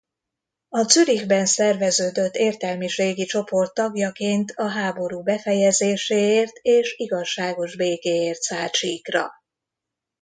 A 0.69 0.81
Zürichben 0.83 1.45
szerveződött 1.45 2.35
értelmiségi 2.35 3.25
csoport 3.25 3.73
tagjaként 3.73 4.51
a 4.51 4.67
háború 4.67 5.23
befejezéséért 5.23 6.51
és 6.61 6.93
igazságos 6.97 7.75
békéért 7.75 8.41
szállt 8.41 8.73
síkra. 8.73 9.29